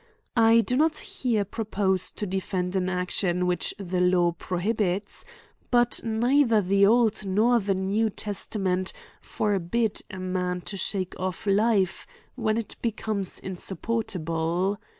[0.35, 5.25] I do not here propose to defend an action which the law prohibits;
[5.69, 12.77] but neither the old nor new testament forbid a man to shake offlife, when it
[12.81, 14.79] becomes insupportable.